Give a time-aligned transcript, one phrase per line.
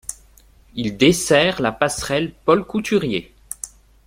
[0.73, 3.35] Il dessert la passerelle Paul-Couturier.